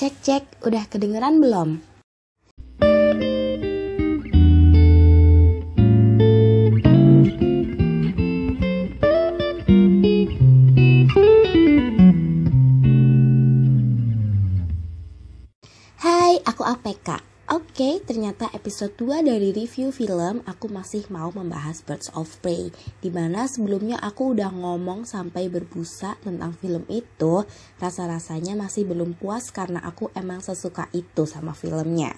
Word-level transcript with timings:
Cek 0.00 0.16
cek, 0.24 0.44
udah 0.64 0.88
kedengeran 0.88 1.44
belum? 1.44 1.76
Hai, 16.00 16.40
aku 16.48 16.64
APK. 16.64 17.29
Oke, 17.80 17.96
ternyata 18.04 18.44
episode 18.52 18.92
2 19.00 19.24
dari 19.24 19.56
review 19.56 19.88
film 19.88 20.44
aku 20.44 20.68
masih 20.68 21.00
mau 21.08 21.32
membahas 21.32 21.80
Birds 21.80 22.12
of 22.12 22.28
Prey 22.44 22.68
Di 23.00 23.08
mana 23.08 23.48
sebelumnya 23.48 23.96
aku 23.96 24.36
udah 24.36 24.52
ngomong 24.52 25.08
sampai 25.08 25.48
berbusa 25.48 26.20
tentang 26.20 26.52
film 26.60 26.84
itu 26.92 27.48
Rasa-rasanya 27.80 28.52
masih 28.52 28.84
belum 28.84 29.16
puas 29.16 29.48
karena 29.48 29.80
aku 29.80 30.12
emang 30.12 30.44
sesuka 30.44 30.92
itu 30.92 31.24
sama 31.24 31.56
filmnya. 31.56 32.12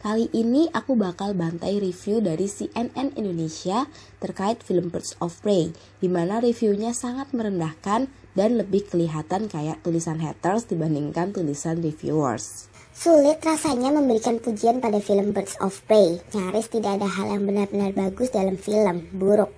Kali 0.00 0.32
ini 0.32 0.72
aku 0.72 0.96
bakal 0.96 1.36
bantai 1.36 1.76
review 1.76 2.24
dari 2.24 2.48
CNN 2.48 3.12
Indonesia 3.12 3.84
terkait 4.16 4.64
film 4.64 4.88
Birds 4.88 5.12
of 5.20 5.36
Prey 5.44 5.76
Di 6.00 6.08
mana 6.08 6.40
reviewnya 6.40 6.96
sangat 6.96 7.36
merendahkan 7.36 8.08
dan 8.32 8.56
lebih 8.56 8.88
kelihatan 8.88 9.52
kayak 9.52 9.84
tulisan 9.84 10.24
haters 10.24 10.72
dibandingkan 10.72 11.36
tulisan 11.36 11.84
reviewers 11.84 12.71
Sulit 12.92 13.40
rasanya 13.40 13.88
memberikan 13.88 14.36
pujian 14.36 14.84
pada 14.84 15.00
film 15.00 15.32
Birds 15.32 15.56
of 15.64 15.80
Prey. 15.88 16.20
Nyaris 16.36 16.68
tidak 16.68 17.00
ada 17.00 17.08
hal 17.08 17.32
yang 17.32 17.48
benar-benar 17.48 17.96
bagus 17.96 18.28
dalam 18.28 18.60
film, 18.60 19.08
buruk. 19.16 19.48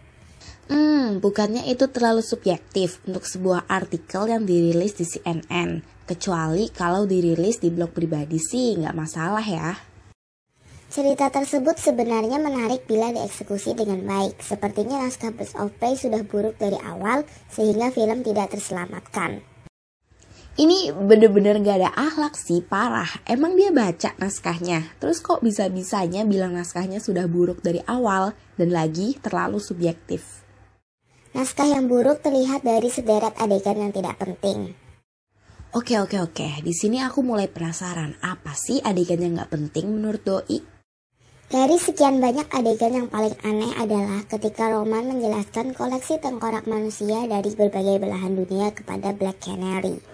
Hmm, 0.70 1.18
bukannya 1.18 1.66
itu 1.66 1.90
terlalu 1.90 2.22
subjektif 2.22 3.02
untuk 3.04 3.26
sebuah 3.26 3.66
artikel 3.66 4.30
yang 4.30 4.46
dirilis 4.46 4.96
di 4.96 5.04
CNN. 5.04 5.82
Kecuali 6.06 6.70
kalau 6.70 7.10
dirilis 7.10 7.58
di 7.58 7.74
blog 7.74 7.90
pribadi 7.90 8.38
sih 8.38 8.78
nggak 8.78 8.96
masalah 8.96 9.44
ya. 9.44 9.76
Cerita 10.94 11.26
tersebut 11.26 11.74
sebenarnya 11.74 12.38
menarik 12.38 12.86
bila 12.86 13.10
dieksekusi 13.10 13.74
dengan 13.74 14.06
baik. 14.06 14.38
Sepertinya 14.38 15.02
naskah 15.02 15.34
Birds 15.34 15.58
of 15.58 15.74
Prey 15.82 15.98
sudah 15.98 16.22
buruk 16.22 16.54
dari 16.54 16.78
awal 16.78 17.26
sehingga 17.50 17.90
film 17.90 18.22
tidak 18.22 18.54
terselamatkan. 18.54 19.42
Ini 20.54 20.94
bener-bener 20.94 21.58
gak 21.58 21.82
ada 21.82 21.90
akhlak 21.98 22.38
sih, 22.38 22.62
parah. 22.62 23.10
Emang 23.26 23.58
dia 23.58 23.74
baca 23.74 24.14
naskahnya. 24.22 24.86
Terus 25.02 25.18
kok 25.18 25.42
bisa-bisanya 25.42 26.22
bilang 26.22 26.54
naskahnya 26.54 27.02
sudah 27.02 27.26
buruk 27.26 27.58
dari 27.58 27.82
awal 27.90 28.38
dan 28.54 28.70
lagi 28.70 29.18
terlalu 29.18 29.58
subjektif. 29.58 30.46
Naskah 31.34 31.74
yang 31.74 31.90
buruk 31.90 32.22
terlihat 32.22 32.62
dari 32.62 32.86
sederet 32.86 33.34
adegan 33.42 33.82
yang 33.82 33.90
tidak 33.90 34.14
penting. 34.22 34.78
Oke 35.74 35.98
oke 35.98 36.22
oke, 36.22 36.62
di 36.62 36.70
sini 36.70 37.02
aku 37.02 37.26
mulai 37.26 37.50
penasaran 37.50 38.14
apa 38.22 38.54
sih 38.54 38.78
adegan 38.78 39.18
yang 39.18 39.42
gak 39.42 39.50
penting 39.50 39.90
menurut 39.90 40.22
Doi? 40.22 40.62
Dari 41.50 41.82
sekian 41.82 42.22
banyak 42.22 42.46
adegan 42.54 42.94
yang 42.94 43.08
paling 43.10 43.34
aneh 43.42 43.74
adalah 43.74 44.22
ketika 44.30 44.70
Roman 44.70 45.10
menjelaskan 45.10 45.74
koleksi 45.74 46.22
tengkorak 46.22 46.70
manusia 46.70 47.26
dari 47.26 47.50
berbagai 47.58 47.98
belahan 47.98 48.38
dunia 48.38 48.70
kepada 48.70 49.10
Black 49.10 49.42
Canary. 49.42 50.13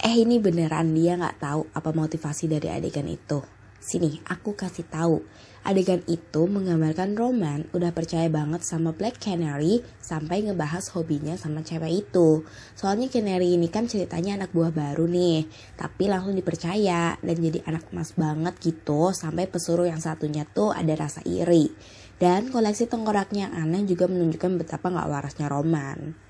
Eh 0.00 0.24
ini 0.24 0.40
beneran 0.40 0.96
dia 0.96 1.12
nggak 1.12 1.44
tahu 1.44 1.68
apa 1.76 1.92
motivasi 1.92 2.48
dari 2.48 2.72
adegan 2.72 3.04
itu. 3.04 3.44
Sini, 3.84 4.16
aku 4.24 4.56
kasih 4.56 4.88
tahu. 4.88 5.20
Adegan 5.60 6.00
itu 6.08 6.48
menggambarkan 6.48 7.12
Roman 7.12 7.68
udah 7.76 7.92
percaya 7.92 8.32
banget 8.32 8.64
sama 8.64 8.96
Black 8.96 9.20
Canary 9.20 9.84
sampai 10.00 10.48
ngebahas 10.48 10.88
hobinya 10.96 11.36
sama 11.36 11.60
cewek 11.60 12.08
itu. 12.08 12.48
Soalnya 12.72 13.12
Canary 13.12 13.60
ini 13.60 13.68
kan 13.68 13.92
ceritanya 13.92 14.40
anak 14.40 14.56
buah 14.56 14.72
baru 14.72 15.04
nih, 15.04 15.44
tapi 15.76 16.08
langsung 16.08 16.32
dipercaya 16.32 17.20
dan 17.20 17.36
jadi 17.36 17.60
anak 17.68 17.92
emas 17.92 18.16
banget 18.16 18.56
gitu 18.56 19.12
sampai 19.12 19.52
pesuruh 19.52 19.84
yang 19.84 20.00
satunya 20.00 20.48
tuh 20.48 20.72
ada 20.72 20.96
rasa 20.96 21.20
iri. 21.28 21.68
Dan 22.16 22.48
koleksi 22.48 22.88
tengkoraknya 22.88 23.52
yang 23.52 23.68
aneh 23.68 23.84
juga 23.84 24.08
menunjukkan 24.08 24.64
betapa 24.64 24.88
nggak 24.88 25.08
warasnya 25.12 25.44
Roman. 25.52 26.29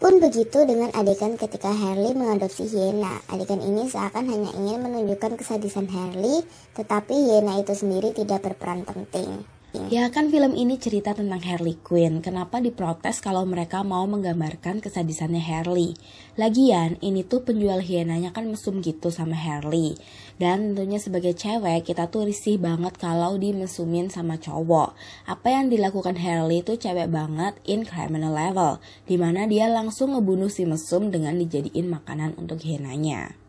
Pun 0.00 0.16
begitu 0.16 0.64
dengan 0.64 0.88
adegan 0.96 1.36
ketika 1.36 1.68
Harley 1.68 2.16
mengadopsi 2.16 2.64
Hyena. 2.64 3.20
Adegan 3.28 3.60
ini 3.60 3.84
seakan 3.84 4.32
hanya 4.32 4.48
ingin 4.56 4.80
menunjukkan 4.80 5.36
kesadisan 5.36 5.92
Harley, 5.92 6.40
tetapi 6.72 7.12
Hyena 7.12 7.60
itu 7.60 7.76
sendiri 7.76 8.16
tidak 8.16 8.48
berperan 8.48 8.88
penting. 8.88 9.44
Ya 9.70 10.10
kan 10.10 10.34
film 10.34 10.58
ini 10.58 10.82
cerita 10.82 11.14
tentang 11.14 11.38
Harley 11.46 11.78
Quinn. 11.78 12.18
Kenapa 12.18 12.58
diprotes 12.58 13.22
kalau 13.22 13.46
mereka 13.46 13.86
mau 13.86 14.02
menggambarkan 14.02 14.82
kesadisannya 14.82 15.38
Harley? 15.38 15.94
Lagian 16.34 16.98
ini 16.98 17.22
tuh 17.22 17.46
penjual 17.46 17.78
hienanya 17.78 18.34
kan 18.34 18.50
mesum 18.50 18.82
gitu 18.82 19.14
sama 19.14 19.38
Harley. 19.38 19.94
Dan 20.42 20.74
tentunya 20.74 20.98
sebagai 20.98 21.38
cewek 21.38 21.86
kita 21.86 22.10
tuh 22.10 22.26
risih 22.26 22.58
banget 22.58 22.98
kalau 22.98 23.38
dimesumin 23.38 24.10
sama 24.10 24.42
cowok. 24.42 24.98
Apa 25.30 25.54
yang 25.54 25.70
dilakukan 25.70 26.18
Harley 26.18 26.66
itu 26.66 26.74
cewek 26.74 27.06
banget 27.06 27.54
in 27.62 27.86
criminal 27.86 28.34
level. 28.34 28.82
Di 29.06 29.14
mana 29.22 29.46
dia 29.46 29.70
langsung 29.70 30.18
ngebunuh 30.18 30.50
si 30.50 30.66
mesum 30.66 31.14
dengan 31.14 31.38
dijadiin 31.38 31.86
makanan 31.86 32.34
untuk 32.42 32.58
hienanya. 32.58 33.39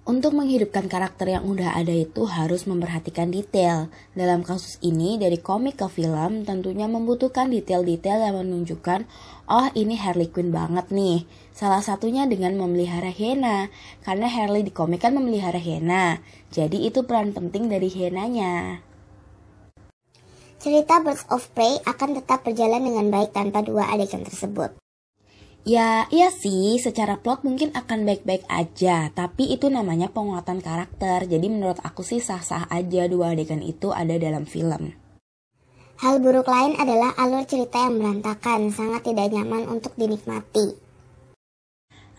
Untuk 0.00 0.32
menghidupkan 0.32 0.88
karakter 0.88 1.28
yang 1.28 1.44
udah 1.44 1.76
ada 1.76 1.92
itu 1.92 2.24
harus 2.24 2.64
memperhatikan 2.64 3.28
detail. 3.28 3.92
Dalam 4.16 4.40
kasus 4.40 4.80
ini, 4.80 5.20
dari 5.20 5.36
komik 5.36 5.76
ke 5.76 5.86
film 5.92 6.48
tentunya 6.48 6.88
membutuhkan 6.88 7.52
detail-detail 7.52 8.18
yang 8.24 8.40
menunjukkan, 8.40 9.04
oh 9.52 9.68
ini 9.76 10.00
Harley 10.00 10.32
Quinn 10.32 10.56
banget 10.56 10.88
nih. 10.88 11.28
Salah 11.52 11.84
satunya 11.84 12.24
dengan 12.24 12.56
memelihara 12.56 13.12
Hena, 13.12 13.68
karena 14.00 14.26
Harley 14.32 14.64
di 14.64 14.72
komik 14.72 15.04
kan 15.04 15.12
memelihara 15.12 15.60
Hena. 15.60 16.24
Jadi 16.48 16.88
itu 16.88 17.04
peran 17.04 17.36
penting 17.36 17.68
dari 17.68 17.92
Henanya. 17.92 18.80
Cerita 20.60 21.00
Birds 21.04 21.28
of 21.28 21.44
Prey 21.52 21.76
akan 21.84 22.16
tetap 22.16 22.40
berjalan 22.44 22.84
dengan 22.84 23.12
baik 23.12 23.36
tanpa 23.36 23.60
dua 23.60 23.88
adegan 23.92 24.24
tersebut. 24.24 24.72
Ya, 25.60 26.08
iya 26.08 26.32
sih, 26.32 26.80
secara 26.80 27.20
plot 27.20 27.44
mungkin 27.44 27.68
akan 27.76 28.08
baik-baik 28.08 28.48
aja, 28.48 29.12
tapi 29.12 29.52
itu 29.52 29.68
namanya 29.68 30.08
penguatan 30.08 30.64
karakter. 30.64 31.28
Jadi 31.28 31.52
menurut 31.52 31.76
aku 31.84 32.00
sih 32.00 32.16
sah-sah 32.16 32.64
aja 32.72 33.04
dua 33.04 33.36
adegan 33.36 33.60
itu 33.60 33.92
ada 33.92 34.16
dalam 34.16 34.48
film. 34.48 34.96
Hal 36.00 36.16
buruk 36.24 36.48
lain 36.48 36.80
adalah 36.80 37.12
alur 37.12 37.44
cerita 37.44 37.76
yang 37.84 38.00
berantakan, 38.00 38.72
sangat 38.72 39.04
tidak 39.04 39.36
nyaman 39.36 39.68
untuk 39.68 39.92
dinikmati. 40.00 40.80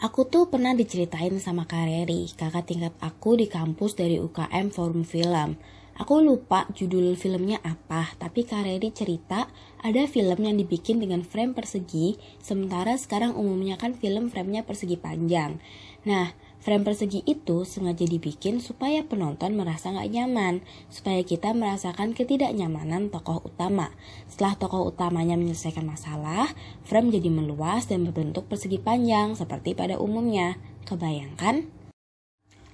Aku 0.06 0.30
tuh 0.30 0.46
pernah 0.46 0.78
diceritain 0.78 1.34
sama 1.42 1.66
Kareri, 1.66 2.30
kakak 2.38 2.70
tingkat 2.70 2.94
aku 3.02 3.42
di 3.42 3.50
kampus 3.50 3.98
dari 3.98 4.22
UKM 4.22 4.70
Forum 4.70 5.02
Film. 5.02 5.58
Aku 6.00 6.24
lupa 6.24 6.72
judul 6.72 7.20
filmnya 7.20 7.60
apa, 7.68 8.16
tapi 8.16 8.48
Kareri 8.48 8.96
cerita 8.96 9.52
ada 9.84 10.08
film 10.08 10.40
yang 10.40 10.56
dibikin 10.56 11.04
dengan 11.04 11.20
frame 11.20 11.52
persegi, 11.52 12.16
sementara 12.40 12.96
sekarang 12.96 13.36
umumnya 13.36 13.76
kan 13.76 13.92
film 13.92 14.32
framenya 14.32 14.64
persegi 14.64 14.96
panjang. 14.96 15.60
Nah, 16.08 16.32
frame 16.64 16.88
persegi 16.88 17.20
itu 17.28 17.68
sengaja 17.68 18.08
dibikin 18.08 18.64
supaya 18.64 19.04
penonton 19.04 19.60
merasa 19.60 19.92
nggak 19.92 20.10
nyaman, 20.16 20.64
supaya 20.88 21.28
kita 21.28 21.52
merasakan 21.52 22.16
ketidaknyamanan 22.16 23.12
tokoh 23.12 23.44
utama. 23.44 23.92
Setelah 24.32 24.56
tokoh 24.56 24.96
utamanya 24.96 25.36
menyelesaikan 25.36 25.84
masalah, 25.84 26.56
frame 26.88 27.12
jadi 27.12 27.28
meluas 27.28 27.92
dan 27.92 28.08
berbentuk 28.08 28.48
persegi 28.48 28.80
panjang 28.80 29.36
seperti 29.36 29.76
pada 29.76 30.00
umumnya. 30.00 30.56
Kebayangkan? 30.88 31.81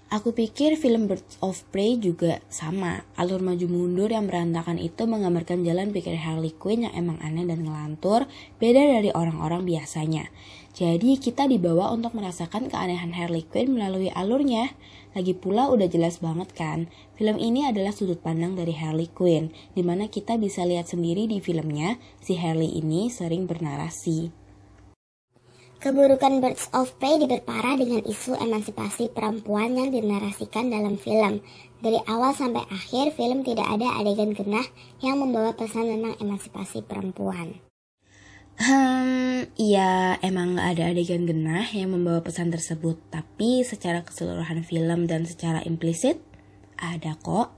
Aku 0.07 0.31
pikir 0.31 0.79
film 0.79 1.11
Birds 1.11 1.35
of 1.43 1.67
Prey 1.67 1.99
juga 1.99 2.39
sama. 2.47 3.03
Alur 3.19 3.43
maju 3.43 3.67
mundur 3.67 4.07
yang 4.07 4.23
berantakan 4.23 4.79
itu 4.79 5.03
menggambarkan 5.03 5.67
jalan 5.67 5.91
pikir 5.91 6.15
Harley 6.15 6.55
Quinn 6.55 6.87
yang 6.87 6.95
emang 6.95 7.19
aneh 7.19 7.43
dan 7.43 7.67
ngelantur, 7.67 8.23
beda 8.55 8.87
dari 8.87 9.11
orang-orang 9.11 9.67
biasanya. 9.67 10.31
Jadi 10.71 11.19
kita 11.19 11.51
dibawa 11.51 11.91
untuk 11.91 12.15
merasakan 12.15 12.71
keanehan 12.71 13.11
Harley 13.19 13.43
Quinn 13.51 13.75
melalui 13.75 14.07
alurnya. 14.07 14.71
Lagi 15.11 15.35
pula 15.35 15.67
udah 15.67 15.91
jelas 15.91 16.23
banget 16.23 16.55
kan, 16.55 16.87
film 17.19 17.35
ini 17.35 17.67
adalah 17.67 17.91
sudut 17.91 18.23
pandang 18.23 18.55
dari 18.55 18.79
Harley 18.79 19.11
Quinn, 19.11 19.51
di 19.75 19.83
mana 19.83 20.07
kita 20.07 20.39
bisa 20.39 20.63
lihat 20.63 20.87
sendiri 20.87 21.27
di 21.27 21.43
filmnya, 21.43 21.99
si 22.23 22.39
Harley 22.39 22.79
ini 22.79 23.11
sering 23.11 23.43
bernarasi. 23.43 24.46
Keburukan 25.77 26.41
Birds 26.41 26.73
of 26.73 26.89
Prey 26.97 27.21
diperparah 27.21 27.77
dengan 27.77 28.01
isu 28.01 28.33
emansipasi 28.33 29.13
perempuan 29.13 29.77
yang 29.77 29.93
dinarasikan 29.93 30.73
dalam 30.73 30.97
film. 30.97 31.45
Dari 31.77 32.01
awal 32.09 32.33
sampai 32.33 32.65
akhir, 32.65 33.13
film 33.13 33.45
tidak 33.45 33.69
ada 33.69 34.01
adegan 34.01 34.33
genah 34.33 34.65
yang 35.05 35.21
membawa 35.21 35.53
pesan 35.53 35.85
tentang 35.85 36.17
emansipasi 36.17 36.81
perempuan. 36.81 37.61
Hmm, 38.57 39.45
iya 39.53 40.17
emang 40.25 40.57
gak 40.57 40.81
ada 40.81 40.83
adegan 40.89 41.29
genah 41.29 41.69
yang 41.69 41.93
membawa 41.93 42.25
pesan 42.25 42.49
tersebut, 42.49 42.97
tapi 43.13 43.61
secara 43.61 44.01
keseluruhan 44.01 44.65
film 44.65 45.05
dan 45.05 45.29
secara 45.29 45.61
implisit 45.61 46.17
ada 46.81 47.13
kok. 47.21 47.56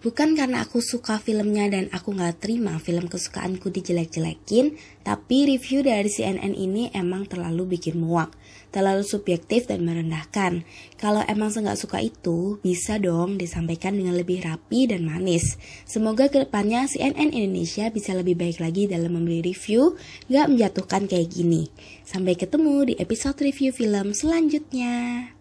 Bukan 0.00 0.32
karena 0.32 0.64
aku 0.64 0.80
suka 0.80 1.20
filmnya 1.20 1.68
dan 1.68 1.92
aku 1.92 2.16
gak 2.16 2.40
terima 2.40 2.80
film 2.80 3.04
kesukaanku 3.04 3.68
dijelek-jelekin, 3.68 4.80
tapi 5.04 5.44
review 5.44 5.84
dari 5.84 6.08
CNN 6.08 6.56
ini 6.56 6.88
emang 6.96 7.28
terlalu 7.28 7.76
bikin 7.76 8.00
muak, 8.00 8.32
terlalu 8.72 9.04
subjektif 9.04 9.68
dan 9.68 9.84
merendahkan. 9.84 10.64
Kalau 10.96 11.20
emang 11.28 11.52
saya 11.52 11.68
nggak 11.68 11.80
suka 11.84 12.00
itu, 12.00 12.56
bisa 12.64 12.96
dong 12.96 13.36
disampaikan 13.36 13.92
dengan 13.92 14.16
lebih 14.16 14.40
rapi 14.40 14.88
dan 14.88 15.04
manis. 15.04 15.60
Semoga 15.84 16.32
ke 16.32 16.48
depannya 16.48 16.88
CNN 16.88 17.36
Indonesia 17.36 17.92
bisa 17.92 18.16
lebih 18.16 18.40
baik 18.40 18.56
lagi 18.56 18.88
dalam 18.88 19.12
memberi 19.12 19.44
review, 19.52 20.00
gak 20.32 20.48
menjatuhkan 20.48 21.12
kayak 21.12 21.28
gini. 21.28 21.68
Sampai 22.08 22.40
ketemu 22.40 22.88
di 22.88 22.94
episode 22.96 23.36
review 23.44 23.68
film 23.68 24.16
selanjutnya. 24.16 25.39